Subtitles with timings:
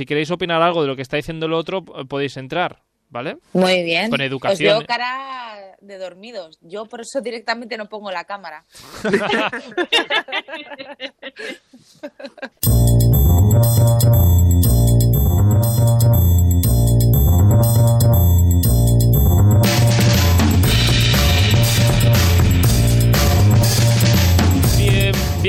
[0.00, 3.36] Si queréis opinar algo de lo que está diciendo el otro, podéis entrar, ¿vale?
[3.52, 4.08] Muy bien.
[4.08, 4.78] Con Os educación.
[4.78, 6.58] veo cara de dormidos.
[6.62, 8.64] Yo por eso directamente no pongo la cámara.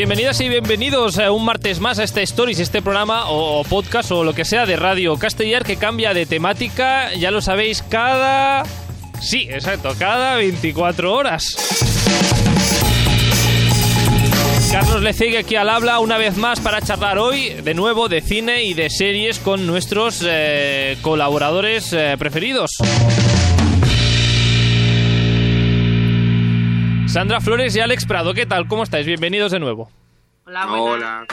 [0.02, 4.24] bienvenidas y bienvenidos a un martes más a este Stories, este programa o, podcast o
[4.24, 8.64] lo que sea de Radio Castellar que cambia de temática, ya lo sabéis, cada...
[9.22, 11.56] Sí, exacto, cada 24 horas.
[14.72, 18.64] Carlos Lecegue aquí al habla una vez más para charlar hoy de nuevo de cine
[18.64, 22.72] y de series con nuestros eh, colaboradores eh, preferidos.
[27.12, 28.68] Sandra Flores y Alex Prado, ¿qué tal?
[28.68, 29.06] ¿Cómo estáis?
[29.06, 29.90] Bienvenidos de nuevo.
[30.46, 30.88] Hola, buenas.
[30.88, 31.26] Hola.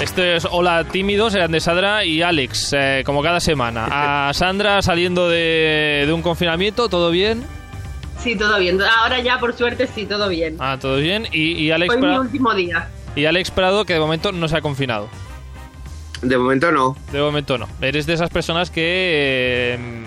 [0.00, 4.28] Esto es Hola Tímidos, eran de Sandra y Alex, eh, como cada semana.
[4.28, 7.42] A Sandra saliendo de, de un confinamiento, ¿todo bien?
[8.20, 8.78] Sí, todo bien.
[8.82, 10.56] Ahora ya, por suerte, sí, todo bien.
[10.58, 11.26] Ah, todo bien.
[11.32, 12.88] Y, y Alex, mi Prado, último día.
[13.16, 15.08] y Alex Prado, que de momento no se ha confinado.
[16.22, 17.68] De momento no, De momento no.
[17.80, 19.76] Eres de esas personas que...
[19.78, 19.97] eh,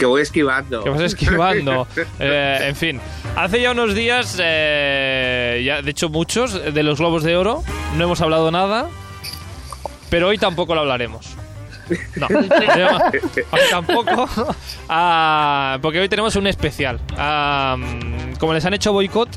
[0.00, 0.82] que voy esquivando.
[0.82, 1.86] que vas esquivando.
[2.18, 3.00] Eh, en fin,
[3.36, 7.62] hace ya unos días, eh, ya, de hecho muchos, de los Globos de Oro,
[7.96, 8.88] no hemos hablado nada,
[10.08, 11.36] pero hoy tampoco lo hablaremos.
[12.16, 12.26] No,
[13.50, 14.28] hoy tampoco,
[14.88, 17.00] Ah, porque hoy tenemos un especial.
[17.16, 17.76] Ah,
[18.38, 19.28] como les han hecho boicot,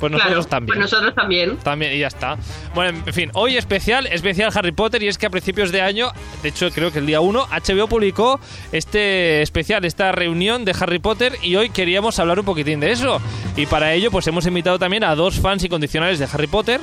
[0.00, 0.66] pues nosotros claro, también.
[0.66, 1.56] Pues nosotros también.
[1.58, 2.36] También, y ya está.
[2.74, 6.10] Bueno, en fin, hoy especial, especial Harry Potter, y es que a principios de año,
[6.42, 8.40] de hecho creo que el día 1, HBO publicó
[8.72, 13.20] este especial, esta reunión de Harry Potter, y hoy queríamos hablar un poquitín de eso.
[13.56, 16.80] Y para ello, pues hemos invitado también a dos fans incondicionales de Harry Potter.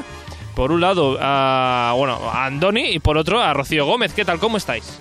[0.56, 4.14] Por un lado, a, bueno, a Andoni, y por otro, a Rocío Gómez.
[4.14, 4.40] ¿Qué tal?
[4.40, 5.00] ¿Cómo estáis?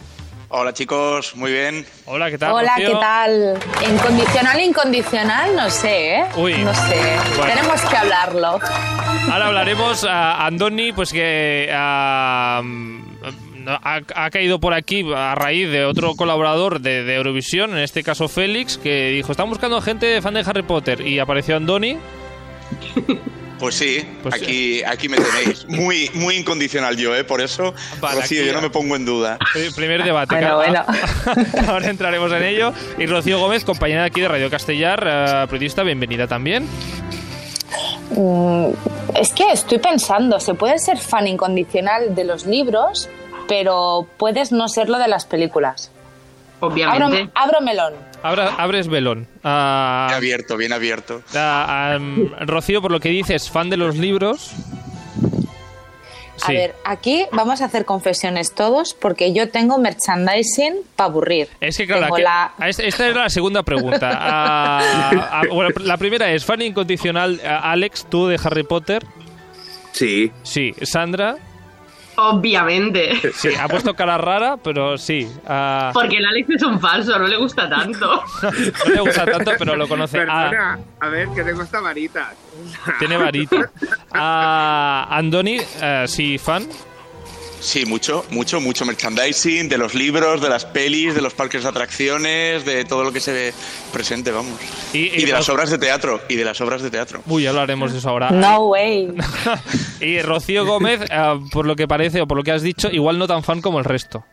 [0.48, 1.84] Hola chicos, muy bien.
[2.04, 2.52] Hola, ¿qué tal?
[2.52, 2.88] Hola, Rocío?
[2.88, 3.58] ¿qué tal?
[3.90, 6.24] Incondicional, incondicional, no sé, ¿eh?
[6.36, 6.54] Uy.
[6.62, 7.00] No sé.
[7.36, 7.54] Bueno.
[7.54, 8.60] Tenemos que hablarlo.
[9.32, 12.62] Ahora hablaremos a Andoni, pues que ha,
[13.66, 18.28] ha caído por aquí a raíz de otro colaborador de, de Eurovisión, en este caso
[18.28, 21.98] Félix, que dijo, están buscando gente fan de Harry Potter, y apareció Andoni.
[23.58, 25.66] Pues sí, Pues aquí, aquí me tenéis.
[25.68, 27.24] Muy, muy incondicional yo, ¿eh?
[27.24, 29.38] Por eso, Vale, Rocío, aquí yo no me pongo en duda.
[29.52, 30.34] Pri- Primer debate.
[30.34, 30.84] Bueno, claro.
[31.26, 31.44] bueno.
[31.68, 32.72] Ahora entraremos en ello.
[32.98, 36.68] Y Rocío Gómez, compañera de aquí de Radio Castellar, eh, periodista, bienvenida también.
[38.10, 38.68] Mm,
[39.14, 43.08] es que estoy pensando, se puede ser fan incondicional de los libros,
[43.48, 45.90] pero puedes no serlo de las películas.
[46.60, 47.30] Abro, Obviamente.
[47.34, 47.94] abro melón.
[48.22, 49.26] Abra- abres velón.
[49.44, 51.22] Ah, Bien abierto, bien abierto.
[51.34, 51.98] ah,
[52.40, 54.52] Rocío, por lo que dices, fan de los libros.
[56.42, 61.48] A ver, aquí vamos a hacer confesiones todos porque yo tengo merchandising para aburrir.
[61.60, 64.10] Es que claro, aquí- la- a esta, era la segunda pregunta.
[64.20, 69.04] Ah, ah, bueno, la primera es, fan incondicional, ah, Alex, tú de Harry Potter.
[69.92, 71.36] Sí, Sí, Sandra.
[72.16, 73.32] Obviamente.
[73.34, 75.30] Sí, ha puesto cara rara, pero sí.
[75.46, 78.22] ah, Porque el Alex es un falso, no le gusta tanto.
[78.42, 80.24] no le gusta tanto, pero lo conoce.
[80.28, 80.78] Ah.
[81.00, 82.32] A ver, que tengo esta varita.
[82.98, 83.70] tiene varita.
[84.18, 86.66] Ah, Andoni, eh, sí, fan.
[87.60, 91.68] Sí, mucho, mucho, mucho merchandising de los libros, de las pelis, de los parques de
[91.68, 93.54] atracciones, de todo lo que se ve
[93.92, 94.58] presente, vamos.
[94.92, 97.22] Y- Y, y de las Ro- obras de teatro, y de las obras de teatro.
[97.26, 98.30] Uy, ya hablaremos de eso ahora.
[98.30, 99.08] No way.
[100.00, 103.18] y Rocío Gómez, eh, por lo que parece o por lo que has dicho, igual
[103.18, 104.24] no tan fan como el resto.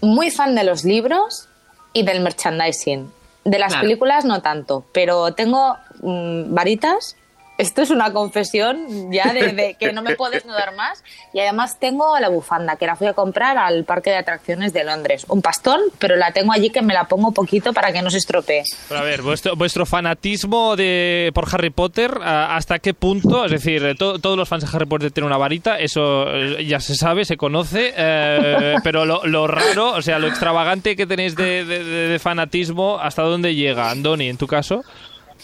[0.00, 1.48] Muy fan de los libros
[1.92, 3.10] y del merchandising.
[3.44, 3.82] De las Claro.
[3.82, 7.16] películas no tanto, pero tengo mm, varitas.
[7.62, 11.02] Esto es una confesión ya de, de que no me puedo desnudar más.
[11.32, 14.84] Y además tengo la bufanda, que la fui a comprar al parque de atracciones de
[14.84, 15.24] Londres.
[15.28, 18.18] Un pastón, pero la tengo allí que me la pongo poquito para que no se
[18.18, 18.64] estropee.
[18.88, 23.44] Pero a ver, vuestro, vuestro fanatismo de, por Harry Potter, ¿a- ¿hasta qué punto?
[23.44, 26.80] Es decir, to- todos los fans de Harry Potter tienen una varita, eso eh, ya
[26.80, 31.36] se sabe, se conoce, eh, pero lo, lo raro, o sea, lo extravagante que tenéis
[31.36, 33.90] de- de- de fanatismo, ¿hasta dónde llega?
[33.90, 34.82] Andoni, en tu caso.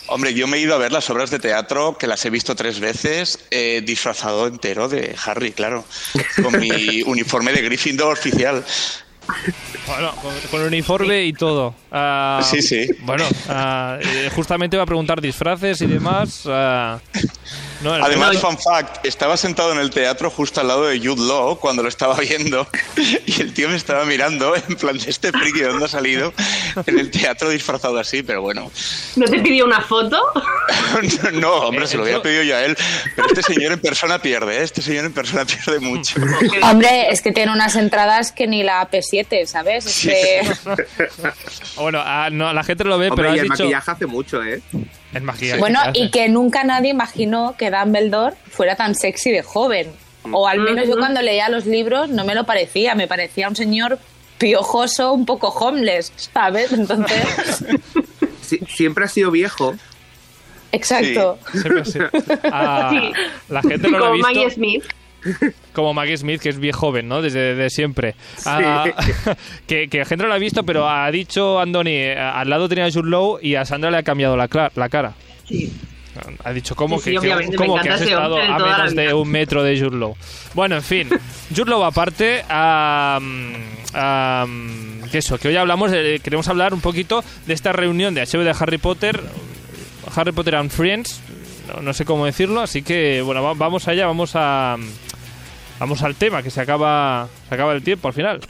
[0.06, 2.54] Hombre, yo me he ido a ver las obras de teatro, que las he visto
[2.56, 5.84] tres veces, eh, disfrazado entero de Harry, claro,
[6.42, 8.64] con mi uniforme de Gryffindor oficial.
[9.86, 11.74] Bueno, con, con uniforme y todo.
[11.92, 12.86] Ah, Sí, sí.
[13.00, 16.44] Bueno, ah, eh, justamente iba a preguntar disfraces y demás.
[16.46, 16.98] ah.
[17.80, 20.98] No, el- Además, No, fun fact, estaba sentado en el teatro justo al lado de
[20.98, 22.66] Jude Law cuando lo estaba viendo
[23.26, 26.32] y el tío me estaba mirando en plan de este friki de dónde ha salido
[26.86, 28.70] en el teatro disfrazado así, pero bueno.
[29.16, 30.20] ¿No te pidió una foto?
[31.34, 32.76] No, hombre, se lo hubiera Eso- pedido yo a él,
[33.14, 34.62] pero este señor en persona pierde, ¿eh?
[34.62, 36.16] este señor en persona pierde mucho.
[36.62, 39.86] Hombre, es que tiene unas entradas que ni la P7, ¿sabes?
[39.86, 40.08] Es Sí.
[40.08, 40.42] que-
[41.76, 43.62] Bueno, a, no, la gente lo ve, Hombre, pero y has el dicho...
[43.64, 44.60] maquillaje hace mucho, ¿eh?
[45.22, 45.58] Maquillaje.
[45.60, 49.90] Bueno, y que nunca nadie imaginó que Dumbledore fuera tan sexy de joven.
[50.31, 53.56] O al menos yo cuando leía los libros no me lo parecía, me parecía un
[53.56, 53.99] señor
[54.37, 56.72] piojoso, un poco homeless, ¿sabes?
[56.72, 57.22] Entonces,
[58.43, 59.75] Si- siempre ha sido viejo.
[60.72, 61.38] exacto.
[61.52, 61.99] Siempre sí.
[62.44, 63.12] Ah, Sí.
[63.49, 64.84] La gente no lo ha Como visto Maggie Smith.
[65.72, 67.22] como Maggie Smith, que es bien joven, ¿no?
[67.22, 68.14] Desde de siempre.
[68.46, 68.84] Ah,
[69.66, 72.69] que, que la gente no lo ha visto, pero ha dicho Andoni, eh, al lado
[72.69, 75.14] tenía a Jude Law y a Sandra le ha cambiado la, cla- la cara.
[75.46, 75.72] Sí.
[76.42, 79.62] Ha dicho, ¿cómo Sí, sí, que, cómo que has estado a menos de un metro
[79.62, 80.16] de Jude Law?
[80.52, 81.08] Bueno, en fin,
[81.54, 83.54] Jude Law aparte, am,
[83.94, 88.22] am, que eso, que hoy hablamos, de- queremos hablar un poquito de esta reunión de
[88.22, 89.20] HBO de Harry Potter,
[90.16, 91.20] Harry Potter and Friends,
[91.72, 94.76] no, no sé cómo decirlo, así que bueno, va- vamos allá, vamos a...
[95.78, 98.40] Vamos al tema, que se acaba, se acaba el tiempo al final.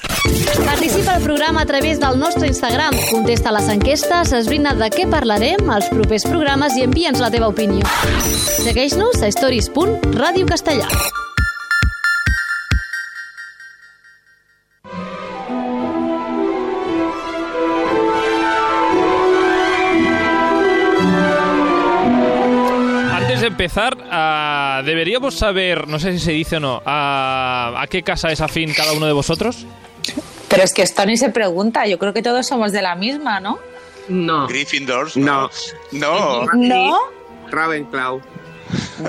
[0.65, 2.95] Participa al programa a través del nostre Instagram.
[3.11, 7.85] Contesta les enquestes, esbrina de què parlarem als propers programes i envia'ns la teva opinió.
[8.65, 10.89] Segueix-nos a stories.radiocastellà.
[10.89, 11.18] Antes
[23.69, 28.33] empezar, ah, deberíamos saber, no sé si se dice o no, ah, a qué casa
[28.33, 29.67] es afín cada uno de vosotros.
[30.49, 33.41] Pero es que esto ni se pregunta, yo creo que todos somos de la misma,
[33.41, 33.59] ¿no?
[34.09, 34.49] No.
[34.49, 35.51] Gryffindors, No.
[35.93, 36.47] no.
[36.47, 36.55] No.
[36.55, 36.99] ¿No?
[37.51, 38.23] Ravenclaw.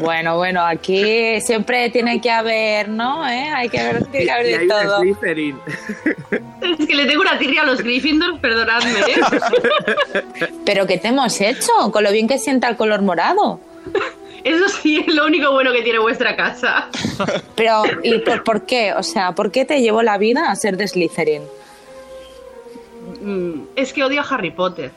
[0.01, 3.27] Bueno, bueno, aquí siempre tiene que haber, ¿no?
[3.27, 3.49] ¿Eh?
[3.49, 4.99] Hay que haber, tiene que haber Y de todo.
[5.01, 5.59] Slytherin.
[6.61, 8.91] Es que le tengo una tirria a los Gryffindors, perdonadme.
[8.99, 10.49] ¿eh?
[10.65, 11.71] Pero ¿qué te hemos hecho?
[11.91, 13.59] Con lo bien que sienta el color morado.
[14.43, 16.89] Eso sí es lo único bueno que tiene vuestra casa.
[17.55, 18.93] Pero, ¿y por, por qué?
[18.93, 21.43] O sea, ¿por qué te llevó la vida a ser de Slytherin?
[23.21, 24.91] Mm, Es que odio a Harry Potter.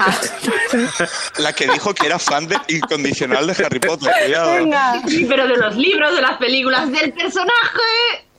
[1.38, 4.54] La que dijo que era fan de incondicional de Harry Potter, cuidado.
[4.54, 5.02] venga.
[5.06, 7.52] Sí, pero de los libros, de las películas, del personaje.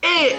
[0.01, 0.35] eh.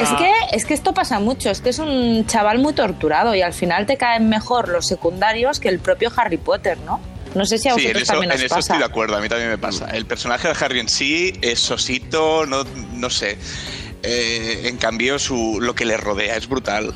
[0.00, 3.42] Es que, es que esto pasa mucho, es que es un chaval muy torturado y
[3.42, 7.00] al final te caen mejor los secundarios que el propio Harry Potter, ¿no?
[7.34, 8.60] No sé si a Sí, en vosotros eso, también en os eso pasa.
[8.60, 9.86] estoy de acuerdo, a mí también me pasa.
[9.90, 13.38] El personaje de Harry en sí es sosito, no, no sé.
[14.02, 16.92] Eh, en cambio, su, lo que le rodea es brutal.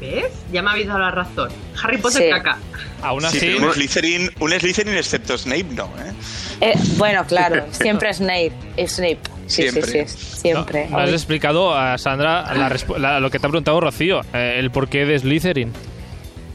[0.00, 0.26] ¿Ves?
[0.52, 1.50] Ya me habéis dado la razón.
[1.82, 2.30] Harry Potter Sí.
[2.30, 2.58] caca.
[3.02, 6.12] Aún Sí, así, pero un Slytherin, un Slytherin excepto Snape no, ¿eh?
[6.60, 8.52] Eh, bueno, claro, siempre Snape.
[8.86, 9.18] Snape.
[9.46, 10.06] Sí, Siempre.
[10.06, 10.84] sí, sí, siempre.
[10.90, 14.56] no, no has explicado a Sandra la la- lo que te ha preguntado Rocío, eh,
[14.58, 15.72] el porqué de Slytherin.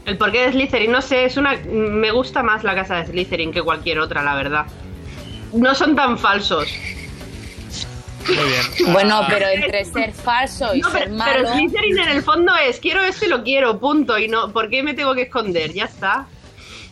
[0.04, 1.56] El porqué de Slytherin, no sé, es una.
[1.66, 4.66] Me gusta más la casa de Slytherin que cualquier otra, la verdad.
[5.52, 6.68] No son tan falsos.
[8.26, 8.92] Muy bien.
[8.92, 11.32] Bueno, Ah, pero entre ser falso y No, ser pero, malo.
[11.42, 14.18] pero Slytherin en el fondo es quiero esto y lo quiero, punto.
[14.18, 15.72] Y no, ¿por qué me tengo que esconder?
[15.72, 16.26] Ya está.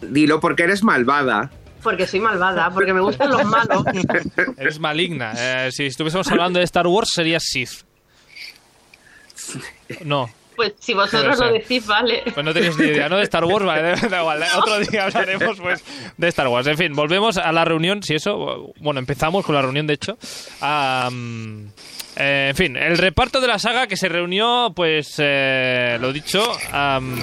[0.00, 1.50] Dilo porque eres malvada.
[1.82, 3.82] Porque soy malvada, porque me gustan los malos.
[4.56, 5.32] Eres maligna.
[5.37, 7.82] Eh, si estuviésemos hablando de Star Wars, serías Sith.
[10.05, 10.31] No.
[10.62, 12.23] Pues si vosotros lo decís, vale.
[12.32, 13.17] Pues no tenéis ni idea, ¿no?
[13.17, 14.44] De Star Wars, vale, da igual.
[14.56, 15.82] Otro día hablaremos, pues,
[16.17, 16.69] de Star Wars.
[16.69, 18.73] En fin, volvemos a la reunión, si eso...
[18.79, 20.17] Bueno, empezamos con la reunión, de hecho.
[22.14, 26.45] Eh, en fin, el reparto de la saga que se reunió, pues, eh, lo dicho,
[26.71, 27.16] am,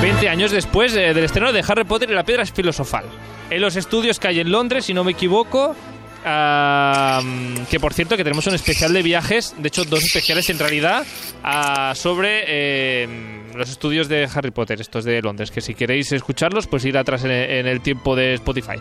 [0.00, 3.04] 20 años después eh, del estreno de Harry Potter y la Piedra Filosofal.
[3.50, 5.76] En los estudios que hay en Londres, si no me equivoco...
[6.24, 11.04] que por cierto que tenemos un especial de viajes, de hecho dos especiales en realidad,
[11.42, 13.08] ah, sobre eh,
[13.54, 17.24] los estudios de Harry Potter, estos de Londres, que si queréis escucharlos, pues ir atrás
[17.24, 18.76] en, en el tiempo de Spotify.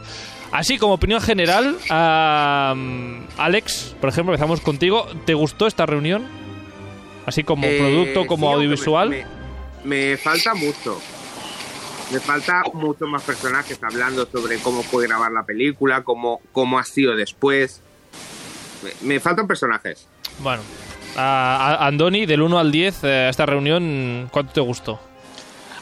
[0.52, 1.78] Así como opinión general,
[3.38, 6.28] Alex, por ejemplo, empezamos contigo, ¿te gustó esta reunión?
[7.26, 9.10] Así como Eh, producto, como sí, audiovisual.
[9.10, 9.18] Me,
[9.86, 11.00] me- me falta mucho.
[12.12, 16.84] Me falta muchos más personajes hablando sobre cómo fue grabar la película, cómo, cómo ha
[16.84, 17.80] sido después.
[18.84, 20.08] Me, me faltan personajes.
[20.40, 20.62] Bueno,
[21.16, 25.00] a- a- Andoni, del 1 al 10, eh, esta reunión, ¿cuánto te gustó?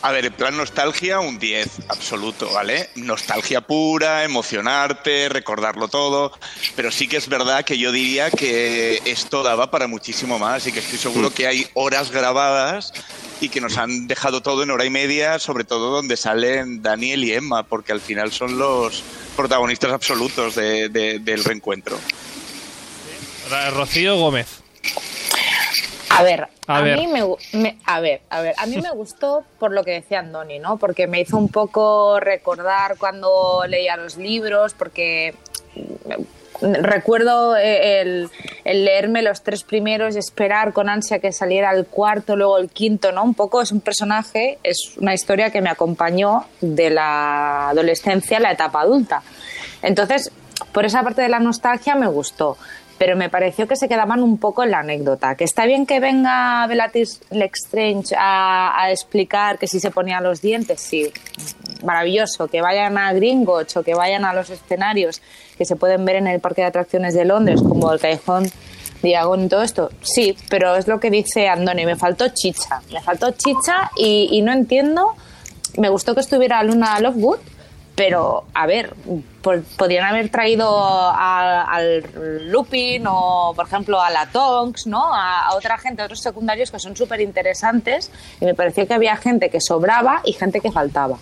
[0.02, 2.90] A ver, en plan nostalgia, un 10 absoluto, ¿vale?
[2.96, 6.32] Nostalgia pura, emocionarte, recordarlo todo.
[6.76, 10.72] Pero sí que es verdad que yo diría que esto daba para muchísimo más y
[10.72, 12.94] que estoy seguro que hay horas grabadas
[13.42, 17.24] y que nos han dejado todo en hora y media, sobre todo donde salen Daniel
[17.24, 19.04] y Emma, porque al final son los
[19.36, 21.98] protagonistas absolutos de- de- del reencuentro.
[23.74, 24.48] Rocío Gómez.
[26.12, 26.98] A ver, A a, ver.
[27.00, 30.60] mí me, a ver, a ver, a mí me gustó por lo que decía Andoni,
[30.60, 30.78] ¿no?
[30.78, 35.34] Porque me hizo un poco recordar cuando leía los libros, porque
[36.62, 38.30] recuerdo eh, el,
[38.66, 43.12] leerme los tres primeros y esperar con ansia que saliera el cuarto, luego el quinto,
[43.12, 43.24] ¿no?
[43.24, 48.42] Un poco es un personaje, es una historia que me acompañó de la adolescencia a
[48.42, 49.22] la etapa adulta.
[49.82, 50.32] Entonces,
[50.74, 52.58] por esa parte de la nostalgia me gustó,
[53.00, 55.36] pero me pareció que se quedaban un poco en la anécdota.
[55.36, 60.42] Que está bien que venga Bellatrix Lestrange a, a explicar que si se ponía los
[60.42, 61.12] dientes, sí,
[61.84, 62.48] maravilloso.
[62.48, 65.22] Que vayan a Gringotts o que vayan a los escenarios
[65.58, 68.52] que se pueden ver en el Parque de Atracciones de Londres, como el Callejón
[69.02, 73.02] Diagon y todo esto, sí, pero es lo que dice Andoni, me faltó chicha, me
[73.02, 75.16] faltó chicha y, y no entiendo,
[75.78, 77.40] me gustó que estuviera Luna Lovegood,
[77.96, 78.94] pero a ver,
[79.58, 80.68] po- podrían haber traído
[81.16, 82.04] al
[82.52, 85.14] Lupin o, por ejemplo, a la Tonks, ¿no?
[85.14, 88.94] A, a otra gente, a otros secundarios que son súper interesantes y me pareció que
[88.94, 91.18] había gente que sobraba y gente que faltaba.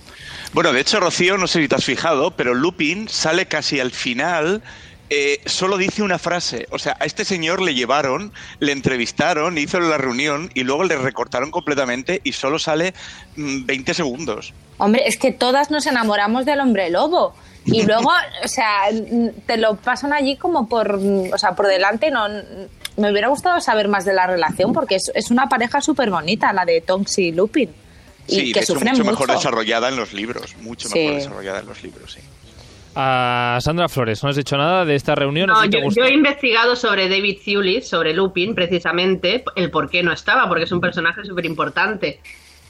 [0.53, 3.91] Bueno, de hecho, Rocío, no sé si te has fijado, pero Lupin sale casi al
[3.91, 4.61] final.
[5.09, 6.67] Eh, solo dice una frase.
[6.71, 10.97] O sea, a este señor le llevaron, le entrevistaron, hizo la reunión y luego le
[10.97, 12.93] recortaron completamente y solo sale
[13.35, 14.53] mm, 20 segundos.
[14.77, 17.33] Hombre, es que todas nos enamoramos del hombre lobo.
[17.65, 18.09] Y luego,
[18.43, 18.83] o sea,
[19.45, 20.95] te lo pasan allí como por,
[21.33, 22.11] o sea, por delante.
[22.11, 22.27] No,
[22.97, 26.51] me hubiera gustado saber más de la relación porque es, es una pareja súper bonita,
[26.53, 27.69] la de Tonks y Lupin.
[28.27, 29.11] Y Sí, que de hecho, sufren mucho mucho.
[29.21, 30.55] mejor desarrollada en los libros.
[30.61, 30.99] Mucho Sí.
[30.99, 32.19] mejor desarrollada en los libros, sí.
[32.99, 35.47] A Sandra Flores, ¿no has dicho nada de esta reunión?
[35.49, 39.87] No, ¿Sí te yo, yo he investigado sobre David Thewlis, sobre Lupin, precisamente, el por
[39.89, 42.19] qué no estaba, porque es un personaje súper importante.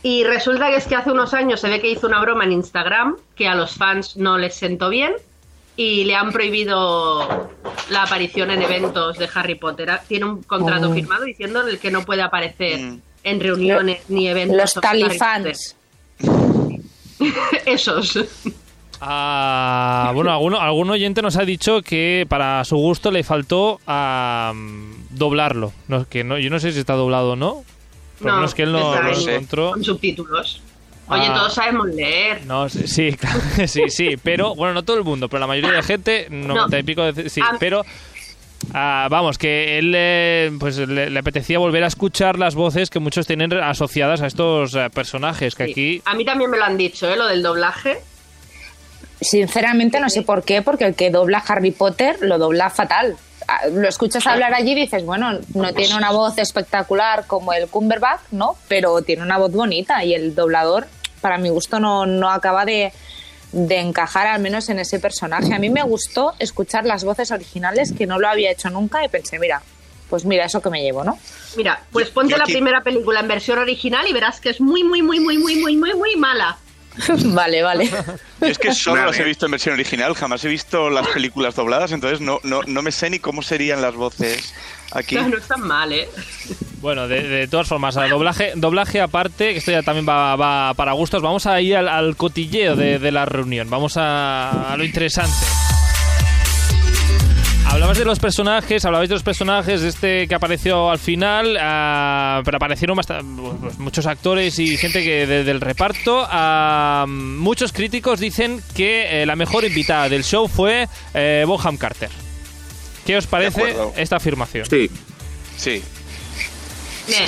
[0.04, 2.52] Y resulta que es que hace unos años se ve que hizo una broma en
[2.52, 5.14] Instagram que a los fans no les sentó bien
[5.78, 7.50] y le han prohibido
[7.90, 9.90] la aparición en eventos de Harry Potter.
[10.10, 10.94] Tiene un contrato Oh.
[10.94, 13.02] firmado diciendo en el que no puede aparecer Mm.
[13.24, 14.58] en reuniones ni eventos.
[14.58, 15.76] Los talifans.
[17.66, 18.20] Esos.
[19.02, 24.54] Ah, bueno, alguno, algún oyente nos ha dicho que para su gusto le faltó ah,
[25.12, 25.72] doblarlo.
[25.88, 27.64] No, que no, yo no sé si está doblado o no.
[28.20, 29.72] Por lo menos que él no, no lo en- encontró.
[29.72, 30.62] Con subtítulos.
[31.10, 31.34] Oye, Ah.
[31.36, 32.46] todos sabemos leer.
[32.46, 35.72] No, sí, sí, claro, sí, sí, pero bueno, no todo el mundo, pero la mayoría
[35.72, 37.56] de gente, 90 y pico, de- sí, Ah.
[37.60, 37.84] pero
[38.74, 43.00] ah, vamos, que él eh, pues le, le apetecía volver a escuchar las voces que
[43.00, 45.72] muchos tienen asociadas a estos eh, personajes, que Sí.
[45.72, 47.16] aquí A mí también me lo han dicho, ¿eh?
[47.16, 48.00] Lo del doblaje.
[49.22, 53.16] Sinceramente no sé por qué, porque el que dobla Harry Potter lo dobla fatal.
[53.48, 57.68] Ah, Lo escuchas hablar allí y dices, bueno, no tiene una voz espectacular como el
[57.68, 58.56] Cumberbatch, ¿no?
[58.68, 60.88] Pero tiene una voz bonita y el doblador,
[61.22, 62.92] para mi gusto, no, no acaba de,
[63.54, 65.54] de encajar al menos en ese personaje.
[65.54, 69.08] A mí me gustó escuchar las voces originales, que no lo había hecho nunca, y
[69.08, 69.62] pensé, mira,
[70.10, 71.18] pues mira, eso que me llevo, ¿no?
[71.56, 74.50] Mira, pues Yo- ponte yo la aquí- primera película en versión original y verás que
[74.50, 76.58] es muy, muy, muy, muy, muy, muy, muy, muy mala.
[77.26, 77.90] vale, vale.
[78.42, 79.28] Yo es que solo las he vez.
[79.28, 82.92] visto en versión original, jamás he visto las películas dobladas, entonces no, no, no me
[82.92, 84.54] sé ni cómo serían las voces
[84.92, 85.16] aquí.
[85.16, 86.10] No, no es tan mal, ¿eh?
[86.82, 90.74] Bueno, de, de todas formas, a doblaje, doblaje aparte, que esto ya también va, va
[90.76, 94.78] para gustos, vamos a ir al, al cotilleo de, de la reunión, vamos a, a
[94.78, 95.34] lo interesante.
[97.70, 102.42] Hablabas de los personajes, hablabais de los personajes de este que apareció al final, ah,
[102.44, 106.26] pero aparecieron bast- pues, muchos actores y gente que de- del reparto.
[106.30, 112.10] Ah, muchos críticos dicen que eh, la mejor invitada del show fue eh, Bonham Carter.
[113.06, 114.66] ¿Qué os parece esta afirmación?
[114.70, 114.90] Sí,
[115.58, 115.84] Sí,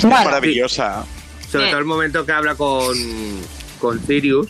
[0.02, 0.24] Bueno.
[0.24, 1.04] maravillosa.
[1.50, 1.70] sobre Bien.
[1.72, 2.96] todo el momento que habla con,
[3.80, 4.48] con Sirius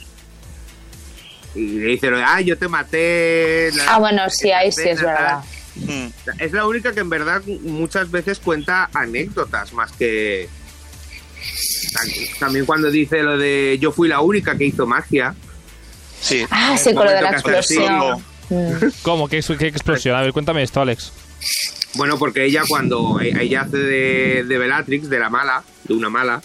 [1.54, 3.70] y le dice, ah, yo te maté.
[3.73, 5.06] la- Ah, bueno, sí, ahí sí es tal".
[5.06, 5.38] verdad.
[5.76, 6.06] Mm.
[6.38, 10.48] Es la única que en verdad muchas veces cuenta anécdotas más que...
[12.38, 15.34] También cuando dice lo de yo fui la única que hizo magia.
[16.20, 16.44] Sí.
[16.50, 18.22] Ah, sí, con lo de la explosión.
[18.50, 18.88] Mm.
[19.02, 19.28] ¿Cómo?
[19.28, 20.16] ¿Qué, qué explosión?
[20.16, 21.12] A ver, cuéntame esto, Alex.
[21.94, 26.10] Bueno, porque ella cuando e- ella hace de, de Bellatrix, de la mala, de una
[26.10, 26.42] mala,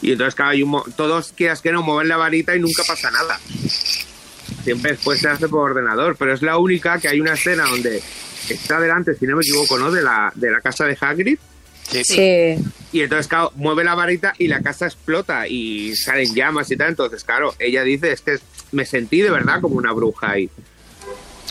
[0.00, 3.10] y entonces claro, hay un todos quieras que no mueven la varita y nunca pasa
[3.10, 3.40] nada.
[4.62, 8.02] Siempre después se hace por ordenador, pero es la única que hay una escena donde
[8.54, 9.90] está delante, si no me equivoco, ¿no?
[9.90, 11.38] De la, de la casa de Hagrid,
[11.90, 12.04] Sí.
[12.04, 12.56] Sí.
[12.92, 16.88] y entonces claro, mueve la varita y la casa explota y salen llamas y tal,
[16.90, 18.36] entonces claro, ella dice, es que
[18.72, 20.50] me sentí de verdad como una bruja ahí.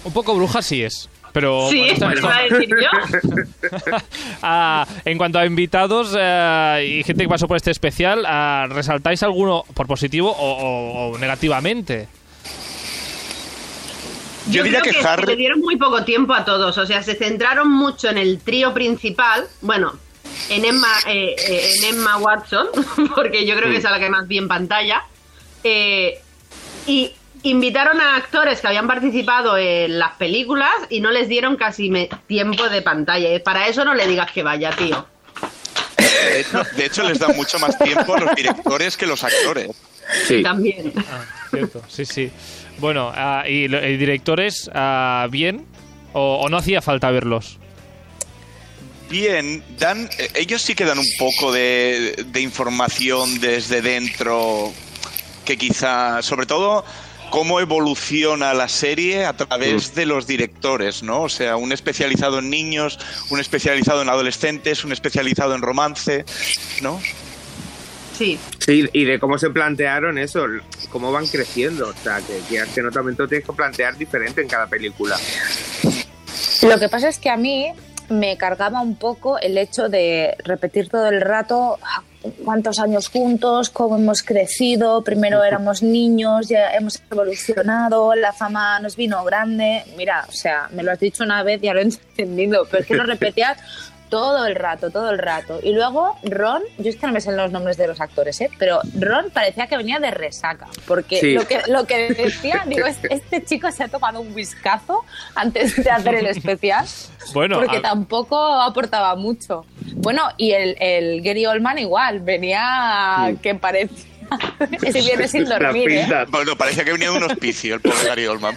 [0.03, 1.09] Un poco bruja sí es.
[1.33, 3.89] Pero Sí, bueno, a decir yo.
[4.41, 9.21] Ah, en cuanto a invitados eh, y gente que pasó por este especial, ah, ¿resaltáis
[9.23, 12.07] alguno por positivo o, o- o negativamente?
[14.49, 15.25] Yo, diría creo que, que, Harry.
[15.27, 16.77] le dieron muy poco tiempo a todos.
[16.77, 19.45] O sea, se centraron mucho en el trío principal.
[19.61, 19.97] Bueno,
[20.49, 22.67] en Emma, eh, eh, en Emma Watson,
[23.15, 25.03] porque yo creo que es a la que más vi en pantalla.
[25.63, 26.19] Eh,
[26.85, 27.13] y
[27.43, 32.09] invitaron a actores que habían participado en las películas y no les dieron casi me-
[32.27, 33.33] tiempo de pantalla.
[33.33, 35.05] Y para eso no le digas que vaya, tío.
[35.97, 39.71] De hecho, de hecho, les da mucho más tiempo a los directores que los actores.
[40.27, 40.41] Sí.
[40.41, 40.93] También.
[41.49, 42.31] Cierto, sí, sí.
[42.79, 45.65] Bueno, ah, ¿y, lo- y directores ah, bien?
[46.13, 47.57] O, o no hacía falta verlos?
[49.09, 54.73] Bien, dan, eh, ellos sí que dan un poco de, de información desde dentro,
[55.45, 56.83] que quizá, sobre todo,
[57.29, 61.21] cómo evoluciona la serie a través de los directores, ¿no?
[61.23, 62.99] O sea, un especializado en niños,
[63.29, 66.25] un especializado en adolescentes, un especializado en romance,
[66.81, 66.99] ¿no?
[68.17, 68.39] Sí.
[68.59, 70.45] Sí, y de cómo se plantearon eso,
[70.91, 71.89] cómo van creciendo.
[71.89, 75.17] O sea, que que no también lo tienes que plantear diferente en cada película.
[76.63, 77.71] Lo que pasa es que a mí
[78.09, 82.01] me cargaba un poco el hecho de repetir todo el rato "Ah,
[82.43, 88.95] cuántos años juntos, cómo hemos crecido, primero éramos niños, ya hemos evolucionado, la fama nos
[88.95, 89.83] vino grande.
[89.97, 92.87] Mira, o sea, me lo has dicho una vez, ya lo he entendido, pero es
[92.87, 93.57] que lo repetías
[94.09, 95.59] todo el rato, todo el rato.
[95.63, 98.49] Y luego Ron, yo es que no me sé los nombres de los actores, ¿eh?
[98.57, 101.33] pero Ron parecía que venía de resaca, porque Sí.
[101.33, 105.03] lo, que, lo que decía, digo, este, este chico se ha tomado un whiskazo
[105.35, 106.85] antes de hacer el especial,
[107.33, 109.65] Bueno, porque a- tampoco aportaba mucho.
[109.95, 114.05] Bueno, y el, el Gary Oldman igual, venía que parecía...
[114.81, 116.07] Ese viene sin dormir, ¿eh?
[116.29, 118.55] Bueno, parecía que venía de un hospicio el pobre Gary Oldman.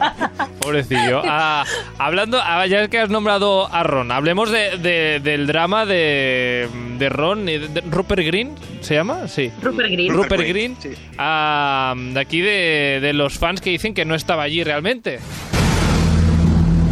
[0.60, 1.22] Pobrecillo.
[1.24, 1.64] Ah,
[1.98, 7.08] hablando, ah, ya que has nombrado a Ron, hablemos de, de- del drama de, de
[7.08, 9.28] Ron, y de- Rupert Green, ¿se llama?
[9.28, 9.50] Sí.
[9.62, 10.12] Rupert Green.
[10.12, 11.02] Rupert Rupert Green, Green, sí.
[11.18, 15.18] ah, de aquí de, de los fans que dicen que no estaba allí realmente.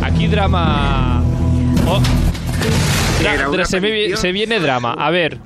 [0.03, 1.23] Aquí drama...
[1.87, 2.01] Oh.
[3.23, 4.95] Dra- se, vi- se viene drama.
[4.99, 5.39] A ver,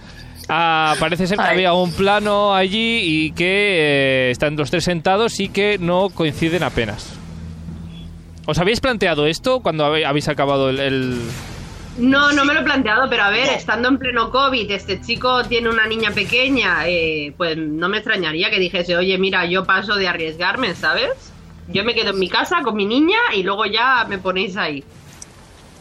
[0.49, 5.41] ah, parece ser que había un plano allí y que eh, están los tres sentados
[5.41, 7.13] y que no coinciden apenas.
[8.47, 10.81] ¿Os habéis planteado esto cuando habéis acabado el...
[10.81, 11.21] el-
[11.97, 15.45] No, no me lo he planteado, pero a ver, estando en pleno COVID, este chico
[15.45, 19.95] tiene una niña pequeña, eh, pues no me extrañaría que dijese, oye, mira, yo paso
[19.97, 21.11] de arriesgarme, ¿sabes?
[21.69, 24.85] Yo me quedo en mi casa con mi niña y luego ya me ponéis ahí.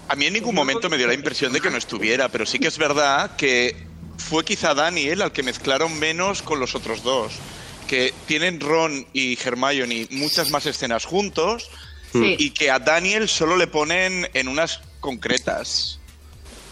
[0.07, 2.59] A mí en ningún momento me dio la impresión de que no estuviera, pero sí
[2.59, 3.75] que es verdad que
[4.17, 7.33] fue quizá Daniel al que mezclaron menos con los otros dos.
[7.87, 11.69] Que tienen Ron y Hermione muchas más escenas juntos
[12.11, 12.35] Sí.
[12.37, 15.99] y que a Daniel solo le ponen en unas concretas.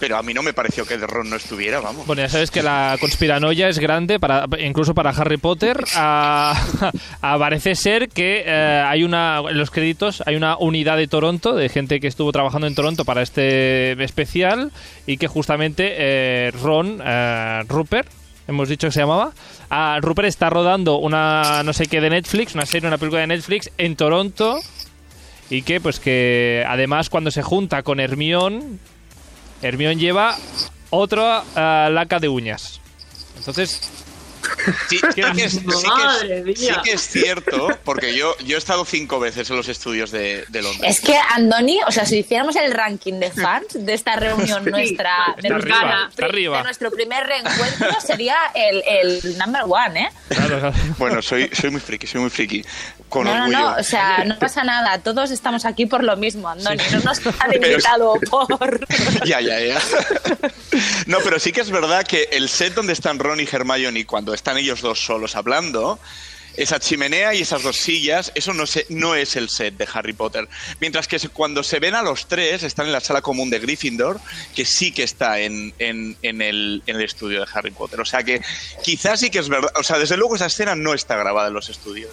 [0.02, 2.08] Pero a mí no me pareció que Ron no estuviera, vamos.
[2.08, 5.84] Bueno, ya sabes que la conspiranoia es grande, para, incluso para Harry Potter.
[5.96, 6.60] Ah,
[7.22, 11.54] ah, parece ser que eh, hay una, en los créditos hay una unidad de Toronto,
[11.54, 14.72] de gente que estuvo trabajando en Toronto para este especial,
[15.06, 18.10] y que justamente eh, Ron, eh, Rupert,
[18.48, 19.34] hemos dicho que se llamaba,
[19.70, 23.28] ah, Rupert está rodando una no sé qué de Netflix, una serie, una película de
[23.28, 24.60] Netflix en Toronto,
[25.52, 28.80] y que pues que además cuando se junta con Hermione,
[29.62, 30.38] Hermione lleva
[30.90, 32.82] otra ah, laca de uñas.
[33.38, 33.82] Entonces,
[34.90, 38.58] Sí, sí que es, sí que es- sí que es cierto, porque yo, yo he
[38.60, 40.98] estado cinco veces en los estudios de, de Londres.
[40.98, 44.70] Es que Andoni, o sea, si hiciéramos el ranking de fans de esta reunión Sí,
[44.72, 46.58] nuestra, de, arriba, arriba.
[46.60, 50.10] de nuestro primer reencuentro, sería el, el number one, ¿eh?
[50.30, 50.76] claro, claro.
[50.98, 52.64] Bueno, soy, soy muy friki, soy muy friki.
[53.10, 53.60] Con no, no, orgullo.
[53.60, 57.20] no, o sea, no pasa nada, todos estamos aquí por lo mismo, Andoni, no nos
[57.40, 58.80] han invitado por...
[59.26, 59.82] Ya, ya, ya.
[61.06, 64.31] No, pero sí que es verdad que el set donde están Ron y Hermione cuando
[64.34, 66.00] están ellos dos solos hablando,
[66.58, 70.12] esa chimenea y esas dos sillas, eso no, se- no es el set de Harry
[70.14, 70.50] Potter.
[70.82, 74.20] Mientras que cuando se ven a los tres, están en la sala común de Gryffindor,
[74.54, 78.02] que sí que está en el, en el estudio de Harry Potter.
[78.02, 78.42] O sea que
[78.84, 79.72] quizás sí que es verdad.
[79.76, 82.12] O sea, desde luego esa escena no está grabada en los estudios.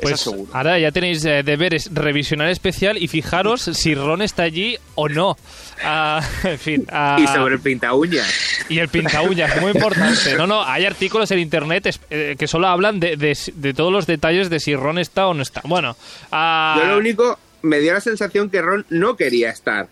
[0.00, 0.50] Pues Eso seguro.
[0.54, 5.36] ahora ya tenéis eh, deberes revisionar especial y fijaros si Ron está allí o no.
[5.82, 6.86] Ah, en fin.
[6.90, 8.26] ah, Y sobre el pinta uñas.
[8.68, 10.36] y el pinta uñas, muy importante.
[10.36, 13.92] No, no, hay artículos en internet es- eh, que solo hablan de, de- de todos
[13.92, 15.62] los detalles de si Ron está o no está.
[15.64, 15.96] Bueno,
[16.30, 19.88] ah, Yo lo único, me dio la sensación que Ron no quería estar.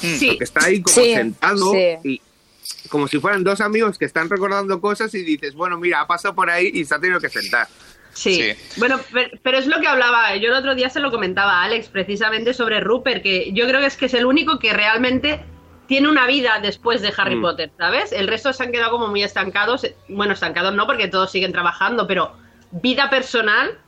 [0.00, 1.96] Sí, Que está ahí como Sí, sentado sí.
[2.04, 2.22] y
[2.88, 6.34] como si fueran dos amigos que están recordando cosas y dices, bueno, mira, ha pasado
[6.34, 7.66] por ahí y se ha tenido que sentar.
[8.12, 8.34] Sí.
[8.34, 8.80] Sí.
[8.80, 10.36] Bueno, pero, pero es lo que hablaba.
[10.36, 13.80] Yo el otro día se lo comentaba a Alex precisamente sobre Rupert, que yo creo
[13.80, 15.44] que es que es el único que realmente
[15.86, 17.42] tiene una vida después de Harry Mm.
[17.42, 18.12] Potter, ¿sabes?
[18.12, 19.86] El resto se han quedado como muy estancados.
[20.08, 22.32] Bueno, estancados no, porque todos siguen trabajando, pero
[22.70, 23.78] vida personal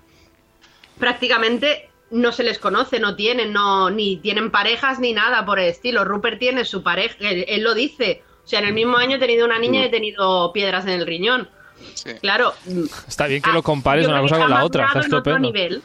[0.98, 5.68] prácticamente no se les conoce, no tienen, no, ni tienen parejas ni nada por el
[5.68, 6.04] estilo.
[6.04, 8.22] Rupert tiene su pareja, él, él lo dice.
[8.44, 10.92] O sea, en el mismo año he tenido una niña y he tenido piedras en
[10.92, 11.48] el riñón.
[11.94, 12.10] Sí.
[12.20, 12.54] Claro.
[13.08, 14.90] Está bien que ah, lo compares yo una cosa con la otra.
[15.00, 15.82] Está otro nivel.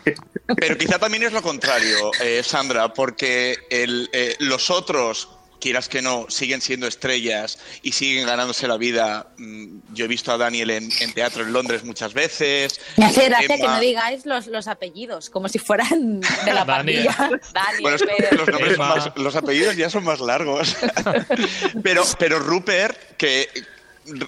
[0.58, 5.30] Pero quizá también es lo contrario, eh, Sandra, porque el, eh, los otros,
[5.62, 9.28] quieras que no, siguen siendo estrellas y siguen ganándose la vida.
[9.38, 12.80] Mm, Yo he visto a Daniel en, en teatro en Londres muchas veces.
[12.98, 17.06] Me hace gracia que no digáis los, los apellidos, como si fueran de la Daniel.
[17.08, 17.40] pandilla.
[17.54, 17.98] Daniel, Bueno,
[18.32, 18.96] los, nombres son Emma.
[18.96, 20.76] más- los apellidos ya son más largos.
[21.84, 23.50] pero, pero Rupert, que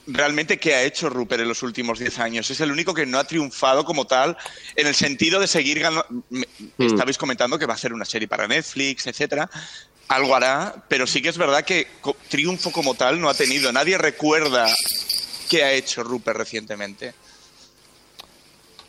[0.07, 3.19] realmente qué ha hecho Rupert en los últimos 10 años, es el único que no
[3.19, 4.37] ha triunfado como tal
[4.75, 6.05] en el sentido de seguir ganando.
[6.29, 6.43] Mm.
[6.77, 9.49] Estabais comentando que va a hacer una serie para Netflix, etcétera.
[10.07, 11.87] Algo hará, pero sí que es verdad que
[12.29, 13.71] triunfo como tal no ha tenido.
[13.71, 14.67] Nadie recuerda
[15.49, 17.13] qué ha hecho Rupert recientemente.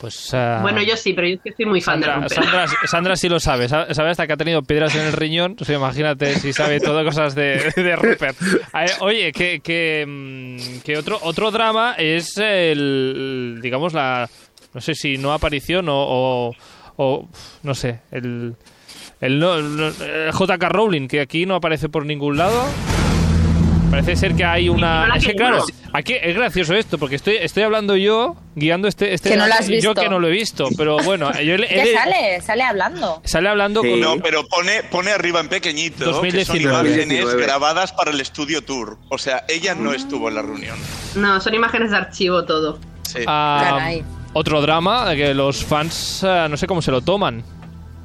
[0.03, 2.29] Pues, ah, Bueno, yo sí, pero yo es que estoy muy fan de Sandra.
[2.29, 5.57] Sandra, Sandra sí lo sabe, sa- sabe hasta que ha tenido piedras en el riñón,
[5.61, 7.97] o sea, imagínate si sabe todas cosas de, de
[9.01, 14.29] Oye, que, que, mm, que otro, otro drama es el, digamos, la,
[14.75, 16.53] no sé si no aparición o, o,
[16.97, 17.29] o,
[17.63, 18.57] no sé, el,
[19.21, 19.93] el, no- el
[20.33, 22.61] JK Rowling, que aquí no aparece por ningún lado.
[23.93, 25.07] Parece ser que hay una...
[25.07, 29.13] la Es que claro, aquí es gracioso esto, porque estoy, estoy hablando yo, guiando este...
[29.13, 29.95] este Que no la has Yo visto.
[29.95, 32.41] que no lo he visto, pero bueno, yo he- ¿Qué sale?
[32.41, 33.21] Sale hablando.
[33.25, 33.91] Sale hablando Sí.
[33.91, 34.01] con...
[34.01, 36.63] No, pero pone, pone arriba en pequeñito que son 2019.
[36.71, 37.43] imágenes 2019.
[37.43, 38.97] grabadas para el estudio tour.
[39.11, 40.79] O sea, ella no estuvo en la reunión.
[41.15, 42.79] No, son imágenes de archivo todo.
[43.03, 43.19] Sí.
[43.27, 44.05] Ah, Caray.
[44.33, 47.45] otro drama que los fans ah, no sé cómo se lo toman.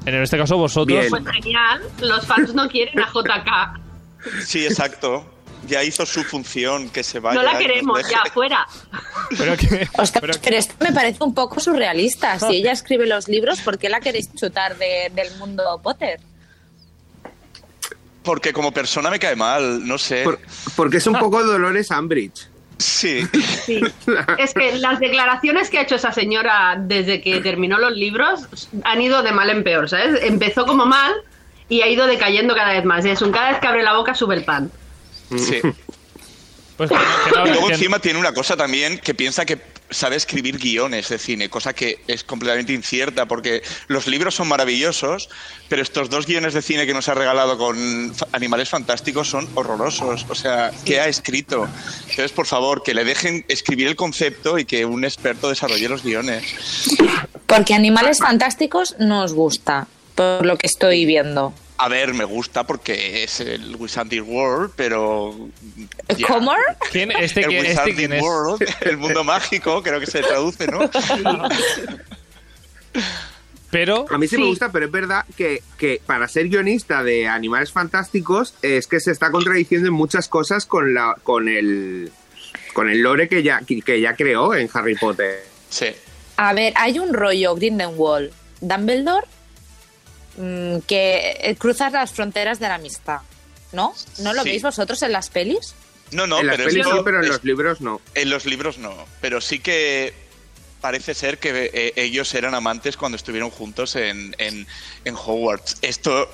[0.04, 0.86] En este caso vosotros...
[0.98, 1.08] Bien.
[1.10, 3.80] Pues genial, los fans no quieren a JK.
[4.44, 5.24] Sí, exacto.
[5.68, 7.40] Ya hizo su función, que se vaya.
[7.40, 8.66] No la queremos, ya, fuera.
[9.36, 9.54] Pero
[10.20, 12.38] pero- pero esto me parece un poco surrealista.
[12.38, 16.20] Si ella escribe los libros, ¿por qué la queréis chutar de- del mundo Potter?
[18.22, 20.22] Porque como persona me cae mal, no sé.
[20.24, 20.38] Por-
[20.76, 22.48] porque es un poco Dolores Umbridge.
[22.78, 23.26] Sí.
[23.64, 23.80] Sí.
[24.38, 29.02] Es que las declaraciones que ha hecho esa señora desde que terminó los libros han
[29.02, 30.22] ido de mal en peor, ¿sabes?
[30.22, 31.12] Empezó como mal
[31.68, 33.04] y ha ido decayendo cada vez más.
[33.04, 34.70] Es un cada vez que abre la boca sube el pan.
[35.36, 35.60] Sí.
[36.76, 39.44] pues que no- que no- Y luego que- encima tiene una cosa también que piensa
[39.44, 39.58] que
[39.90, 45.30] sabe escribir guiones de cine, cosa que es completamente incierta porque los libros son maravillosos,
[45.70, 50.26] pero estos dos guiones de cine que nos ha regalado con Animales Fantásticos son horrorosos.
[50.28, 51.66] O sea, ¿qué ha escrito?
[52.02, 56.02] Entonces, por favor, que le dejen escribir el concepto y que un experto desarrolle los
[56.02, 56.44] guiones.
[57.46, 61.54] Porque Animales Fantásticos no os gusta, por lo que estoy viendo.
[61.80, 65.48] A ver, me gusta porque es el Wizarding World, pero...
[66.16, 66.26] ya.
[66.26, 66.52] ¿Cómo?
[66.90, 68.22] ¿Quién, este, el este Wizarding quién es?
[68.22, 70.80] World, el mundo mágico, creo que se traduce, ¿no?
[73.70, 74.06] Pero...
[74.10, 74.48] A mí sí, me Sí.
[74.48, 79.10] gusta, pero es verdad que, que para ser guionista de Animales Fantásticos es que se
[79.12, 82.10] está contradiciendo en muchas cosas con la con el
[82.72, 85.44] con el lore que ya que ya creó en Harry Potter.
[85.68, 85.88] Sí.
[86.38, 89.26] A ver, hay un rollo Grindelwald, Dumbledore,
[90.86, 93.20] que eh, cruza las fronteras de la amistad,
[93.72, 93.94] ¿no?
[94.20, 94.50] ¿No lo Sí.
[94.50, 95.74] veis vosotros en las pelis?
[96.12, 98.00] No, no, en las pero pelis esto sí, pero en es- los libros no.
[98.14, 98.94] en los libros no.
[99.20, 100.14] Pero sí que
[100.80, 104.66] parece ser que eh, ellos eran amantes cuando estuvieron juntos en, en,
[105.04, 105.78] en Hogwarts.
[105.82, 106.30] Esto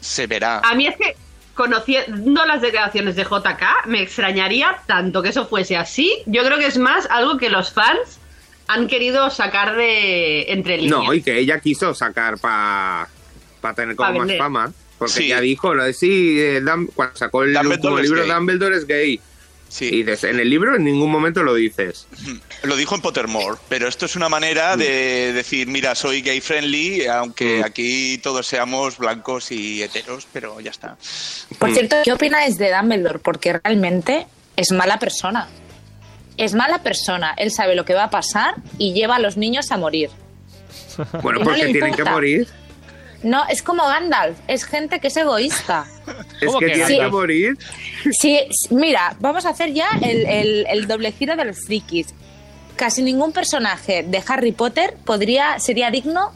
[0.00, 0.60] se verá.
[0.60, 1.16] A mí es que,
[1.54, 6.22] conociendo las declaraciones de JK, me extrañaría tanto que eso fuese así.
[6.26, 8.18] Yo creo que es más algo que los fans
[8.68, 11.02] han querido sacar de entre líneas.
[11.02, 13.08] No, y que ella quiso sacar para
[13.74, 14.38] tener como más vender.
[14.38, 14.72] fama.
[14.98, 15.28] Porque Sí.
[15.28, 16.60] ya dijo, lo de sí, eh,
[16.94, 18.30] cuando sacó el Dumbledore libro, gay.
[18.32, 19.20] Dumbledore es gay.
[19.68, 19.84] Sí.
[19.92, 22.06] Y dices, en el libro en ningún momento lo dices.
[22.62, 27.06] Lo dijo en Pottermore, pero esto es una manera de decir, mira, soy gay friendly,
[27.06, 27.64] aunque Mm.
[27.64, 30.96] aquí todos seamos blancos y heteros, pero ya está.
[31.58, 31.74] Por Mm.
[31.74, 33.18] cierto, ¿qué opináis de Dumbledore?
[33.18, 35.48] Porque realmente es mala persona.
[36.38, 37.34] Es mala persona.
[37.36, 40.08] Él sabe lo que va a pasar y lleva a los niños a morir.
[41.22, 42.48] Bueno, no porque tienen que morir.
[43.22, 44.38] No, es como Gandalf.
[44.46, 45.86] Es gente que es egoísta.
[46.40, 47.12] Es ¿Cómo que, que tienen que Gandalf?
[47.12, 47.58] morir.
[48.12, 52.08] Sí, mira, vamos a hacer ya el, el- el doble giro de los frikis.
[52.76, 56.32] Casi ningún personaje de Harry Potter podría, sería digno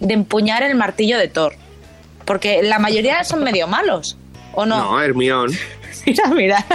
[0.00, 1.54] de empuñar el martillo de Thor.
[2.24, 4.16] Porque la mayoría son medio malos.
[4.54, 4.78] ¿O no?
[4.78, 5.50] No, Hermión.
[6.06, 6.66] Mira, mira.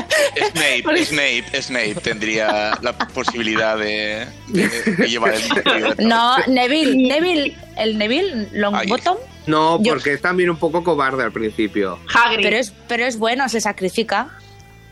[0.53, 6.05] Snape, Snape, Snape tendría la posibilidad de, de- de llevar el martillo de Thor.
[6.05, 9.17] No, Neville, Neville, el Neville Longbottom,
[9.47, 11.99] No, Yo- porque es también un poco cobarde al principio.
[12.13, 12.43] Hagrid.
[12.43, 14.29] pero es, pero es bueno, se sacrifica.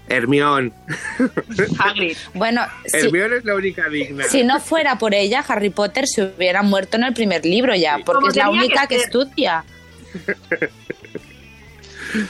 [0.08, 0.74] Hermión.
[1.80, 2.16] Hagrid.
[2.34, 4.24] Bueno, si, Hermión es la única digna.
[4.26, 7.98] si no fuera por ella, Harry Potter se hubiera muerto en el primer libro ya,
[8.06, 9.64] porque Como es la única que estudia.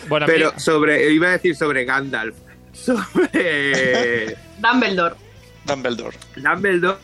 [0.07, 2.35] Bueno, Pero sobre, iba a decir sobre Gandalf.
[2.73, 5.15] Sobre Dumbledore.
[5.65, 6.17] Dumbledore.
[6.35, 6.97] Dumbledore.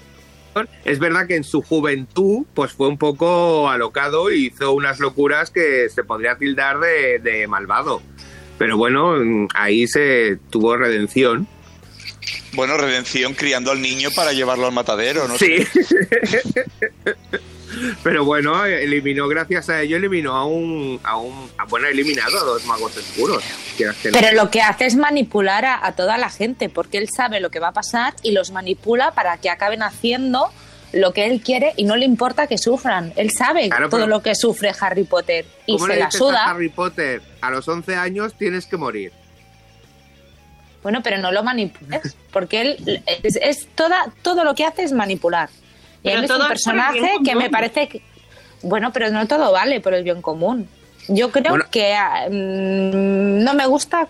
[0.85, 5.49] Es verdad que en su juventud pues fue un poco alocado y hizo unas locuras
[5.49, 8.01] que se podría tildar de, de malvado.
[8.57, 11.47] Pero bueno, ahí se tuvo redención.
[12.53, 15.37] Bueno, redención criando al niño para llevarlo al matadero, ¿no?
[15.37, 15.55] Sí.
[18.03, 22.37] Pero bueno, eliminó, gracias a ello, eliminó a un, a un, a- bueno, ha eliminado
[22.37, 23.43] a dos magos oscuros.
[24.03, 27.49] Pero lo que hace es manipular a, a toda la gente, porque él sabe lo
[27.51, 30.51] que va a pasar y los manipula para que acaben haciendo
[30.93, 33.13] lo que él quiere y no le importa que sufran.
[33.15, 36.21] Él sabe Claro, todo lo que sufre Harry Potter y ¿Cómo se le la dices
[36.21, 36.45] a suda.
[36.49, 37.21] Harry Potter?
[37.39, 39.11] A los 11 años tienes que morir.
[40.83, 44.91] Bueno, pero no lo manipules, porque él es, es toda, todo lo que hace es
[44.91, 45.49] manipular.
[46.01, 48.01] Y Pero él es todo un personaje que me parece que...
[48.63, 50.67] Bueno, pero no todo vale por el bien común.
[51.07, 51.65] Yo creo Bueno.
[51.71, 54.07] que ah, mm, no me gusta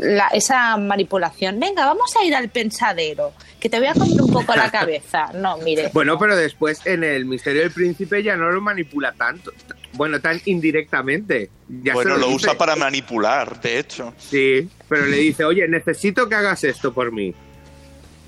[0.00, 1.58] la- esa manipulación.
[1.58, 5.30] Venga, vamos a ir al pensadero, que te voy a comer un poco la cabeza.
[5.34, 5.90] No, mire.
[5.92, 9.52] Bueno, pero después en el Misterio del Príncipe ya no lo manipula tanto.
[9.94, 11.50] Bueno, tan indirectamente.
[11.82, 12.36] Ya bueno, lo dice.
[12.36, 14.14] usa para manipular, de hecho.
[14.16, 17.34] Sí, pero le dice, oye, necesito que hagas esto por mí.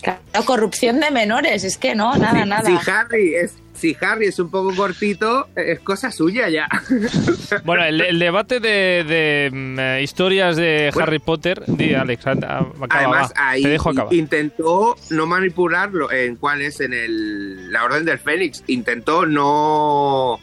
[0.04, 2.62] Claro, corrupción de menores, es que no, nada, si, nada.
[2.82, 6.68] Si Harry es, si Harry es un poco cortito, es cosa suya ya.
[7.64, 11.06] Bueno, el, el debate de, de, mm, eh, historias de Bueno.
[11.06, 11.62] Harry Potter.
[11.66, 13.48] Di, Alex, acaba, Además, va.
[13.50, 14.12] ahí Te dejo acabar.
[14.12, 16.12] intentó no manipularlo.
[16.12, 16.80] ¿En cuál es?
[16.80, 18.62] En el, la Orden del Fénix.
[18.66, 20.38] Intentó no,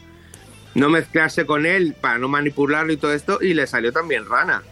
[0.74, 4.62] no mezclarse con él para no manipularlo y todo esto, y le salió también rana.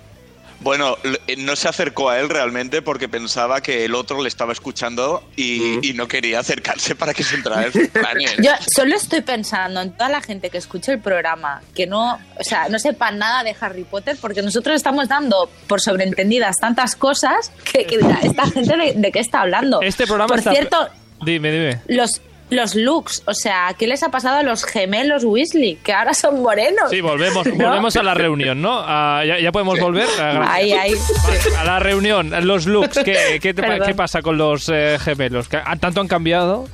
[0.60, 0.96] Bueno,
[1.26, 5.22] eh, no se acercó a él realmente porque pensaba que el otro le estaba escuchando
[5.36, 5.80] y, Mm.
[5.84, 8.36] y no quería acercarse para que se entrara en sus planes.
[8.38, 12.44] Yo solo estoy pensando en toda la gente que escuche el programa, que no, o
[12.44, 17.52] sea, no sepa nada de Harry Potter, porque nosotros estamos dando por sobreentendidas tantas cosas
[17.64, 19.80] que, que dirá, esta gente de, de qué está hablando.
[19.82, 20.88] Este programa Por está- cierto,
[21.22, 21.80] Dime, dime.
[21.88, 22.20] los
[22.50, 25.76] los looks, o sea, ¿qué les ha pasado a los gemelos Weasley?
[25.76, 26.90] Que ahora son morenos.
[26.90, 27.54] Sí, volvemos, ¿No?
[27.66, 28.82] volvemos a la reunión, ¿no?
[28.84, 30.06] Ah, ya, ya podemos volver.
[30.18, 30.44] Ah.
[30.52, 30.94] Ahí, ahí.
[31.24, 32.98] Vale, a la reunión, los looks.
[33.04, 35.48] ¿Qué, qué, te qué pasa con los eh, gemelos?
[35.48, 36.68] ¿Que han- ¿Tanto han cambiado?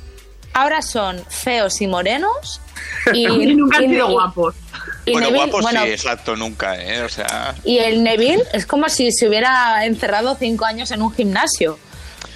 [0.53, 2.59] Ahora son feos y morenos.
[3.13, 4.55] Y, Y nunca han y- sido y- guapos.
[5.05, 7.03] y bueno, Neville- guapos bueno, sí, exacto, nunca, ¿eh?
[7.03, 11.13] O sea, Y el Neville es como si se hubiera encerrado cinco años en un
[11.13, 11.77] gimnasio.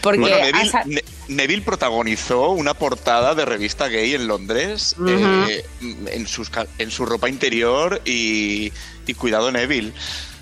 [0.02, 1.04] Porque bueno, Neville,
[1.36, 5.10] Neville protagonizó una portada de revista gay en Londres Ujú.
[5.10, 5.66] eh,
[6.08, 8.72] en, sus, ca- en su ropa interior y,
[9.08, 9.94] y cuidado Neville.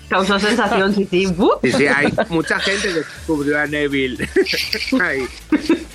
[0.08, 1.26] Causó sensación, sí, sí.
[1.28, 1.52] ¡Uh!
[1.62, 4.28] Sí, sí, hay mucha gente que descubrió a Neville.
[5.00, 5.24] Ahí.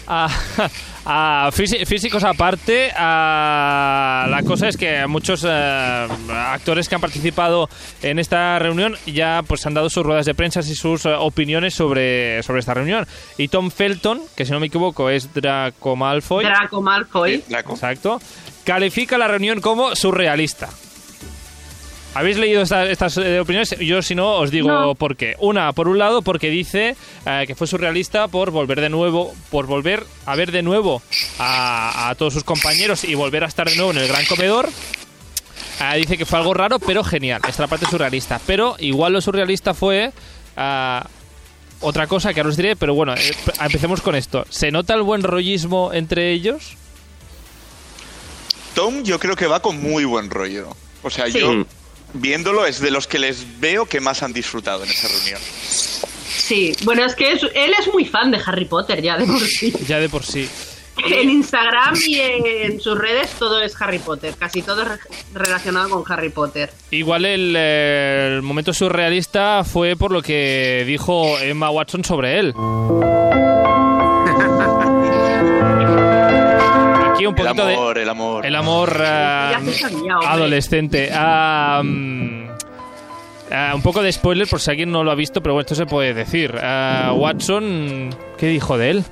[0.08, 0.29] Ah,
[1.06, 7.70] ah, físi- físicos aparte, la cosa es que muchos eh, actores que han participado
[8.02, 11.74] en esta reunión ya pues han dado sus ruedas de prensa y sus eh, opiniones
[11.76, 13.06] sobre, sobre esta reunión.
[13.38, 17.44] Y Tom Felton, que si no me equivoco es Draco Malfoy, Draco Malfoy.
[17.48, 17.74] Draco.
[17.74, 18.20] exacto,
[18.63, 20.70] califica la reunión como surrealista.
[22.15, 23.75] ¿Habéis leído esta- estas eh, opiniones?
[23.80, 24.95] Yo, si no, os digo No.
[24.95, 25.36] por qué.
[25.39, 29.67] Una, por un lado, porque dice eh, que fue surrealista por volver de nuevo, por
[29.67, 31.01] volver a ver de nuevo
[31.39, 34.69] a, a todos sus compañeros y volver a estar de nuevo en el gran comedor.
[35.82, 37.38] Ah, dice que fue algo raro, pero genial.
[37.41, 38.39] Esta es la parte surrealista.
[38.47, 40.12] Pero igual lo surrealista fue
[41.82, 44.45] otra cosa que ahora os diré, pero bueno, eh, empecemos con esto.
[44.49, 46.78] ¿Se nota el buen rollismo entre ellos?
[48.73, 50.69] Tom yo creo que va con muy buen rollo.
[51.04, 51.39] O sea, Sí.
[51.39, 51.65] yo
[52.15, 55.39] viéndolo es de los que les veo que más han disfrutado en esa reunión.
[56.28, 59.39] Sí, bueno, es que es- él es muy fan de Harry Potter ya de por
[59.41, 59.73] sí.
[59.88, 60.49] Ya de por sí.
[61.10, 64.97] En Instagram y en sus redes todo es Harry Potter, casi todo es re-
[65.34, 66.71] relacionado con Harry Potter.
[66.91, 72.54] Igual el, eh, el momento surrealista fue por lo que dijo Emma Watson sobre él.
[77.15, 78.45] Aquí un El poquito de amor, el amor.
[78.45, 79.08] el amor hombre.
[80.28, 81.10] adolescente.
[81.13, 82.47] Ah, mm,
[83.51, 85.75] ah, un poco de spoiler por si alguien no lo ha visto, pero bueno, esto
[85.75, 86.56] se puede decir.
[86.62, 89.04] Ah, Watson, ¿qué dijo de él?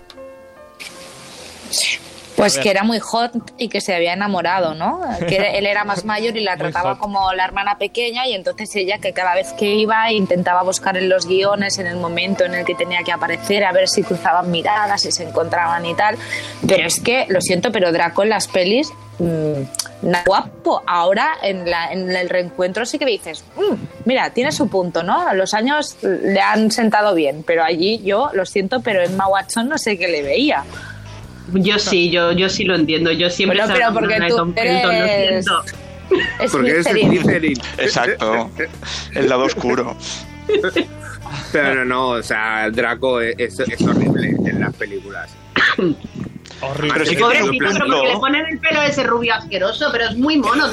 [2.36, 5.02] Pues que era muy hot y que se había enamorado, ¿no?
[5.28, 8.98] Que él era más mayor y la trataba como la hermana pequeña y entonces ella
[8.98, 12.66] que cada vez que iba intentaba buscar en los guiones en el momento en el
[12.66, 16.18] que tenía que aparecer a ver si cruzaban miradas, si se encontraban y tal.
[16.68, 20.82] Pero es que, lo siento, pero Draco en las pelis, mm, nada guapo.
[20.88, 25.34] Ahora en, la- en el reencuentro sí que dices, "Mm, mira, tiene su punto, ¿no?
[25.34, 29.78] Los años le han sentado bien, pero allí yo, lo siento, pero Emma Watson no
[29.78, 30.64] sé qué le veía.
[31.54, 33.12] Yo sí, yo, yo sí lo entiendo.
[33.12, 35.64] Yo siempre Pero- soy pero porque tú lo eres- siento.
[36.40, 37.58] Es Porque eres Slytherin.
[37.78, 38.52] Exacto.
[39.16, 39.96] El lado oscuro.
[41.52, 45.32] Pero no, no, o sea, Draco es, es- es horrible en las películas.
[46.62, 46.94] Horrible.
[46.94, 50.06] Pero sí que Pobrecito, pero porque le ponen el pelo a ese rubio asqueroso, pero
[50.10, 50.68] es muy mono.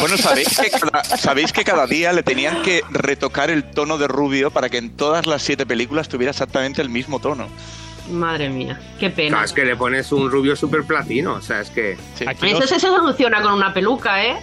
[0.00, 4.08] Bueno, ¿sabéis que, cada, sabéis que cada día le tenían que retocar el tono de
[4.08, 7.48] rubio para que en todas las siete películas tuviera exactamente el mismo tono.
[8.10, 9.44] Madre mía, qué Claro, pena.
[9.44, 11.96] es que le pones un rubio super platino, o sea, es que...
[12.16, 12.24] Sí.
[12.42, 14.36] Eso se soluciona con una peluca, ¿eh?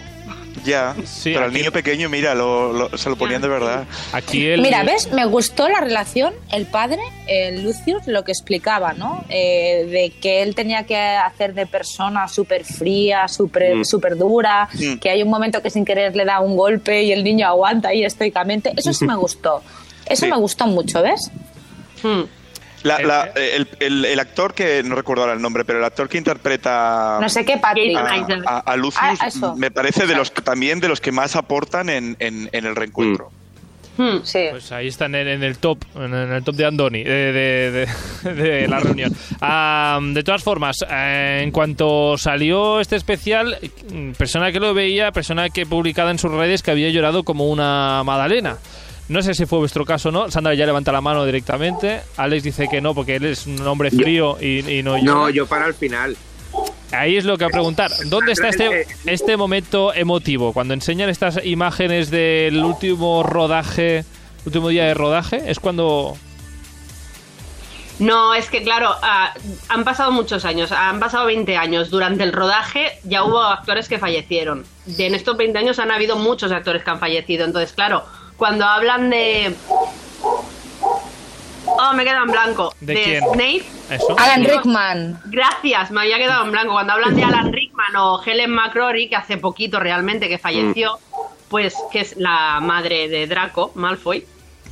[0.64, 3.84] Ya, Sí, pero al aquí- niño pequeño, mira, lo, lo- se lo ponían de verdad.
[4.12, 4.62] Aquí el...
[4.62, 5.12] Mira, ¿ves?
[5.12, 6.98] Me gustó la relación, el padre,
[7.28, 9.24] el Lucius, lo que explicaba, ¿no?
[9.28, 13.84] Eh, de que él tenía que hacer de persona súper fría, súper Mm.
[13.84, 14.96] súper dura, Mm.
[14.98, 17.90] que hay un momento que sin querer le da un golpe y el niño aguanta
[17.90, 18.72] ahí estoicamente.
[18.76, 19.62] Eso sí me gustó.
[20.06, 20.30] Eso Sí.
[20.30, 21.30] me gustó mucho, ¿ves?
[22.02, 22.22] Hmm.
[22.86, 26.08] La- la- el, el- el actor que, no recuerdo ahora el nombre, pero el actor
[26.08, 27.96] que interpreta No sé qué, Patrick.
[27.96, 29.02] Ah, a, a- a Lucius
[29.42, 32.76] Ah, me parece de los también de los que más aportan en, en- en el
[32.76, 33.30] reencuentro.
[33.98, 34.18] Hmm.
[34.24, 34.40] Sí.
[34.50, 37.88] Pues ahí están en, en el top, en, el top de Andoni, de, de-
[38.24, 39.10] de- de la reunión.
[39.40, 43.56] Ah, de todas formas, eh, en cuanto salió este especial,
[44.18, 48.02] persona que lo veía, persona que publicada en sus redes que había llorado como una
[48.04, 48.58] magdalena.
[49.08, 50.30] No sé si fue vuestro caso o no.
[50.30, 52.00] Sandra ya levanta la mano directamente.
[52.16, 55.12] Alex dice que no, porque él es un hombre frío y, y no llora.
[55.12, 56.16] No, yo para el final.
[56.92, 57.90] Ahí es lo que a preguntar.
[58.06, 60.52] ¿Dónde está este, Eh, este momento emotivo?
[60.52, 64.04] Cuando enseñan estas imágenes del último rodaje,
[64.44, 66.16] último día de rodaje, es cuando...
[67.98, 69.32] No, es que claro, ah,
[69.70, 71.88] han pasado muchos años, han pasado 20 años.
[71.88, 74.66] Durante el rodaje ya hubo actores que fallecieron.
[74.84, 77.46] De en estos 20 años han habido muchos actores que han fallecido.
[77.46, 78.04] Entonces, claro,
[78.36, 79.54] cuando hablan de...
[81.66, 82.74] Oh, me queda en blanco.
[82.80, 83.24] ¿De quién?
[83.24, 83.64] Snape.
[83.90, 84.18] Eso.
[84.18, 85.20] Alan Rickman.
[85.26, 86.72] Gracias, me había quedado en blanco.
[86.72, 90.98] Cuando hablan de Alan Rickman o Helen McCrory, que hace poquito realmente que falleció,
[91.48, 94.26] pues que es la madre de Draco, Malfoy,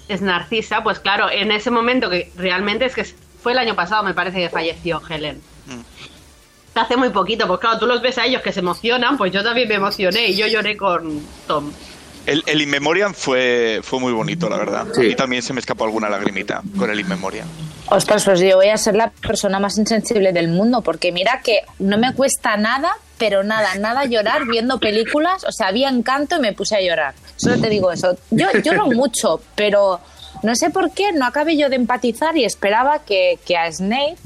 [0.08, 4.02] es Narcisa, pues claro, en ese momento que realmente es que fue el año pasado,
[4.02, 5.40] me parece que falleció Helen.
[6.74, 9.44] Hace muy poquito, pues claro, tú los ves a ellos que se emocionan, pues yo
[9.44, 11.72] también me emocioné y yo lloré con Tom.
[12.26, 14.86] El, el In Memoriam fue, fue muy bonito, la verdad.
[14.94, 15.02] Sí.
[15.02, 17.46] Y también se me escapó alguna lagrimita con el In Memoriam.
[17.88, 21.60] Ostras, pues yo voy a ser la persona más insensible del mundo, porque mira que
[21.78, 25.44] no me cuesta nada, pero nada, nada llorar viendo películas.
[25.44, 27.14] O sea, había encanto y me puse a llorar.
[27.36, 28.16] Solo te digo eso.
[28.30, 30.00] Yo lloro mucho, pero
[30.42, 34.16] no sé por qué no acabé yo de empatizar y esperaba que, que a Snape,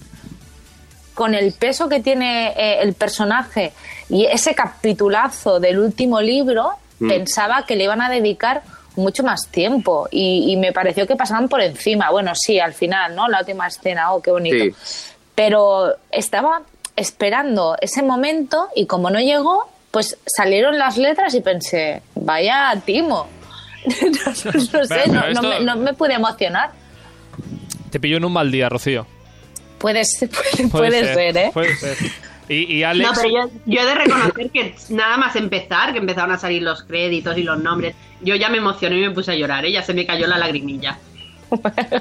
[1.15, 3.73] con el peso que tiene eh, el personaje
[4.09, 7.09] y ese capitulazo del último libro, Mm.
[7.09, 8.63] pensaba que le iban a dedicar
[8.97, 12.11] mucho más tiempo y, y me pareció que pasaban por encima.
[12.11, 13.29] Bueno, sí, al final, ¿no?
[13.29, 14.77] La última escena, oh, qué bonito.
[14.85, 15.15] Sí.
[15.35, 16.63] Pero estaba
[16.97, 23.29] esperando ese momento y como no llegó, pues salieron las letras y pensé, vaya timo.
[23.87, 24.51] no, no sé,
[24.89, 26.71] Pero no, no esto- me, no me pude emocionar.
[27.91, 29.07] Te pilló en un mal día, Rocío.
[29.79, 30.29] Puede ser,
[30.61, 31.51] puede, puede ser, ¿eh?
[31.55, 31.97] Puede ser.
[32.49, 33.09] Y, y Alex...
[33.09, 36.63] No, pero yo, yo he de reconocer que nada más empezar, que empezaron a salir
[36.63, 39.73] los créditos y los nombres, yo ya me emocioné y me puse a llorar, ¿eh?
[39.73, 40.99] ya se me cayó la lagrimilla.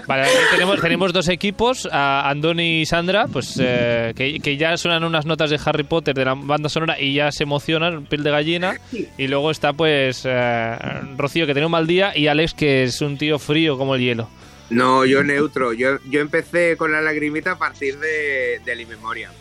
[0.08, 4.76] Vale, aquí tenemos, tenemos dos equipos, a Andoni y Sandra, pues eh, que, que ya
[4.76, 8.24] suenan unas notas de Harry Potter de la banda sonora y ya se emocionan, piel
[8.24, 8.76] de gallina.
[9.18, 10.78] Y luego está pues eh,
[11.16, 14.02] Rocío que tiene un mal día y Alex que es un tío frío como el
[14.02, 14.30] hielo.
[14.70, 15.72] No, yo neutro.
[15.72, 19.32] Yo, yo empecé con la lagrimita a partir de, del In Memoriam.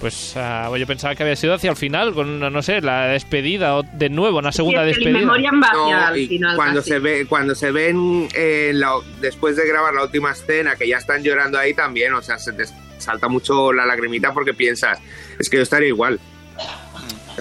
[0.00, 3.06] Pues ah, yo pensaba que había sido hacia el final, con una, no sé, la
[3.08, 5.26] despedida o de nuevo, una segunda Sí, es que despedida.
[5.72, 6.90] No, y final cuando casi.
[6.90, 10.98] se ve cuando se ven eh, la- después de grabar la última escena que ya
[10.98, 12.64] están llorando ahí también o sea se te
[12.98, 15.00] salta mucho la lagrimita porque piensas
[15.38, 16.20] es que yo estaría igual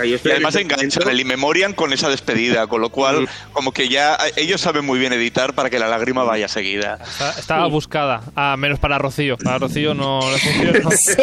[0.05, 3.27] Y además enganchan el In Memoriam con esa despedida, con lo cual, Mm.
[3.53, 6.99] como que ya eh, ellos saben muy bien editar para que la lágrima vaya seguida.
[7.01, 9.37] Está- Estaba buscada, ah, menos para Rocío.
[9.37, 10.89] Para Rocío no le funcionó.
[10.91, 11.13] Sí,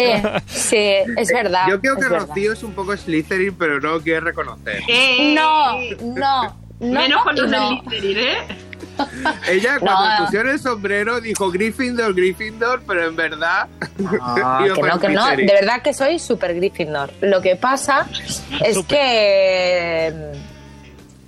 [0.47, 0.77] sí,
[1.17, 1.67] es verdad.
[1.69, 2.27] yo creo es que verdad.
[2.29, 6.93] Rocío es un poco Slytherin pero no lo quiere reconocer Eh, No, no, no.
[6.93, 7.69] Menos los no.
[7.71, 8.37] del Slytherin, ¿eh?
[9.49, 10.25] Ella cuando No.
[10.25, 13.67] pusieron el sombrero dijo Gryffindor, Gryffindor, pero en verdad...
[13.99, 15.27] No, iba que no, que no.
[15.29, 17.13] De verdad que soy súper Gryffindor.
[17.21, 18.07] Lo que pasa
[18.65, 20.33] es que.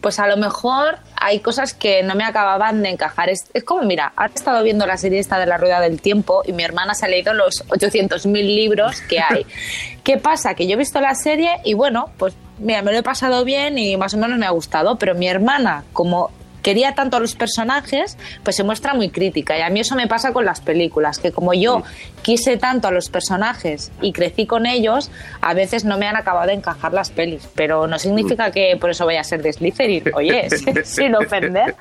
[0.00, 3.28] Pues a lo mejor hay cosas que no me acababan de encajar.
[3.28, 6.42] Es, es como, mira, he estado viendo la serie esta de la Rueda del Tiempo
[6.46, 9.46] y mi hermana se ha leído los 800.000 libros que hay.
[10.04, 10.54] ¿Qué pasa?
[10.54, 13.78] Que yo he visto la serie y bueno, pues mira, me lo he pasado bien
[13.78, 16.30] y más o menos me ha gustado, pero mi hermana, como
[16.66, 19.56] quería tanto a los personajes, pues se muestra muy crítica.
[19.56, 21.84] Y a mí eso me pasa con las películas, que como yo
[22.22, 25.12] quise tanto a los personajes y crecí con ellos,
[25.42, 27.48] a veces no me han acabado de encajar las pelis.
[27.54, 30.12] Pero no significa que por eso vaya a ser de Slytherin.
[30.12, 30.48] Oye,
[30.84, 31.76] sin ofender.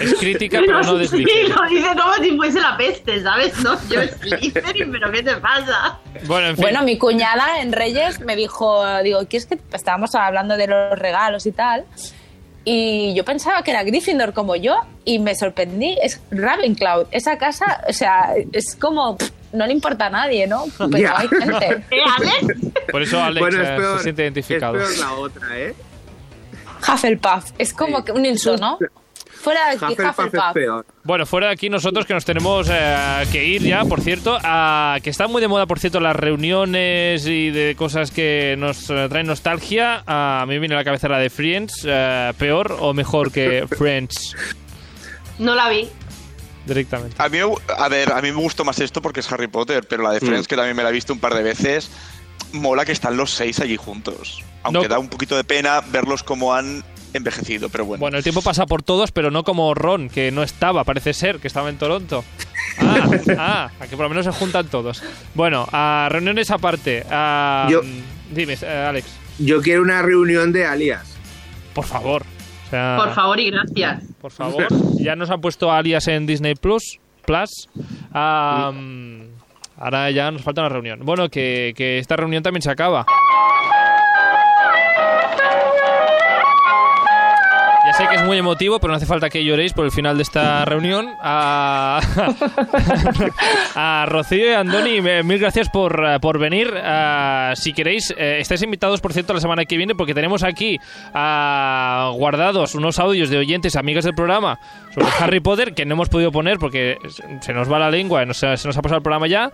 [0.00, 1.54] Es crítica, pero no sí, desliza.
[1.54, 3.58] lo dice como si fuese la peste, ¿sabes?
[3.58, 5.98] No, yo Slytherin, pero ¿qué te pasa?
[6.24, 6.62] Bueno, en fin.
[6.62, 10.98] Bueno, mi cuñada en Reyes me dijo, digo, ¿qué es que estábamos hablando de los
[10.98, 11.84] regalos y tal?
[12.68, 15.96] Y yo pensaba que era Gryffindor como yo y me sorprendí.
[16.02, 17.06] Es Ravenclaw.
[17.12, 20.64] Esa casa, o sea, es como, pff, no le importa a nadie, ¿no?
[20.90, 21.84] Pero hay gente.
[21.92, 22.56] ¿Eh, Alex?
[22.90, 24.80] por eso Alex Bueno, es eh, peor, se siente identificado.
[24.80, 25.74] es peor la otra, ¿eh?
[26.92, 27.52] Hufflepuff.
[27.56, 28.04] Es como Sí.
[28.06, 28.78] que un insulto, ¿no?
[29.46, 30.52] Fuera de aquí, Hufflepuff es Hufflepuff.
[30.54, 30.86] peor.
[31.04, 34.98] Bueno, fuera de aquí nosotros que nos tenemos eh, que ir ya, por cierto, a,
[35.04, 39.06] que están muy de moda, por cierto, las reuniones y de cosas que nos eh,
[39.08, 40.02] traen nostalgia.
[40.04, 43.66] A mí me viene a la cabeza la de Friends, eh, peor o mejor que
[43.78, 44.34] Friends
[45.38, 45.88] No la vi.
[46.66, 47.14] directamente.
[47.22, 47.38] A mí,
[47.78, 50.18] a ver, a mí me gustó más esto porque es Harry Potter, pero la de
[50.18, 50.48] Friends, Mm.
[50.48, 51.88] que también me la he visto un par de veces,
[52.52, 54.42] mola que están los seis allí juntos.
[54.64, 56.82] Aunque No- da un poquito de pena verlos como han
[57.16, 58.00] envejecido, pero bueno.
[58.00, 61.38] Bueno, el tiempo pasa por todos, pero no como Ron, que no estaba, parece ser,
[61.38, 62.24] que estaba en Toronto.
[62.78, 63.08] Ah,
[63.38, 65.02] ah, a que por lo menos se juntan todos.
[65.34, 67.04] Bueno, a reuniones aparte.
[67.10, 67.80] a- Yo-
[68.30, 69.06] Dime, Alex,
[69.38, 71.16] Yo quiero una reunión de alias.
[71.74, 72.22] por favor.
[72.66, 74.02] O sea, Por favor y gracias.
[74.20, 74.66] Por favor.
[74.98, 76.98] Ya nos han puesto alias en Disney Plus.
[77.24, 77.68] Plus.
[79.78, 81.00] Ahora ya nos falta una reunión.
[81.04, 83.04] Bueno, que, que esta reunión también se acaba.
[88.26, 91.08] Muy emotivo, pero no hace falta que lloréis por el final de esta reunión.
[91.22, 92.00] A,
[93.74, 96.72] a Rocío y a Andoni, me- mil gracias por, eh, por venir.
[96.82, 100.78] Ah, si queréis, eh, estáis invitados, por cierto, la semana que viene, porque tenemos aquí
[101.14, 104.58] ah, guardados unos audios de oyentes, amigas del programa,
[104.92, 106.96] sobre Harry Potter, que no hemos podido poner porque
[107.40, 109.50] se nos va la lengua, nos- se nos ha pasado el programa ya.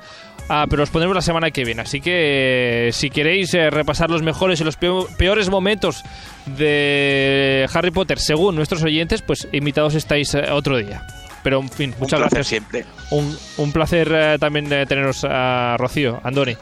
[0.48, 1.82] Ah, pero os pondremos la semana que viene.
[1.82, 6.02] Así que eh, si queréis eh, repasar los mejores y los peo- peores momentos
[6.46, 11.02] de Harry Potter según nuestros oyentes, pues invitados estáis eh, otro día.
[11.42, 12.46] Pero en fin, un muchas placer gracias.
[12.46, 12.84] siempre.
[13.10, 16.56] Un, un placer eh, también eh, teneros a Rocío, Andoni.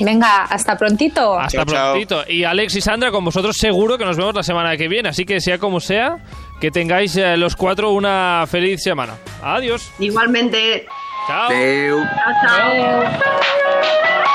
[0.00, 1.38] Venga, hasta prontito.
[1.38, 1.90] Hasta Chao, chao.
[1.92, 2.24] prontito.
[2.28, 5.08] Y Alex y Sandra, con vosotros seguro que nos vemos la semana que viene.
[5.08, 6.18] Así que sea como sea,
[6.60, 9.14] que tengáis eh, los cuatro una feliz semana.
[9.42, 9.90] Adiós.
[9.98, 10.86] Igualmente.
[11.28, 11.48] Chao.
[11.50, 11.98] Adeu.
[11.98, 12.70] Chao, chao.
[12.72, 14.25] Adeu.